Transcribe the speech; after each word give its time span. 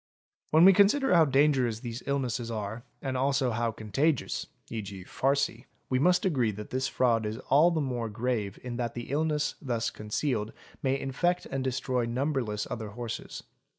| 0.27 0.49
When 0.49 0.65
we 0.65 0.73
consider 0.73 1.13
how 1.13 1.25
dangerous 1.25 1.81
these 1.81 2.01
illnesses 2.07 2.49
are 2.49 2.83
and 3.03 3.15
also 3.15 3.51
how 3.51 3.71
contagious 3.71 4.47
(¢.g., 4.67 5.05
farcy), 5.05 5.65
we 5.91 5.99
must 5.99 6.25
agree 6.25 6.49
that 6.53 6.71
this 6.71 6.87
fraud 6.87 7.23
is 7.23 7.37
all 7.51 7.69
the 7.69 7.81
more 7.81 8.09
grave 8.09 8.57
in 8.63 8.77
that 8.77 8.95
the 8.95 9.11
illness 9.11 9.53
thus 9.61 9.91
concealed 9.91 10.53
may 10.81 10.99
infect 10.99 11.45
and 11.45 11.63
destroy 11.63 12.05
number 12.07 12.41
less 12.41 12.65
other 12.71 12.89
horses. 12.89 13.43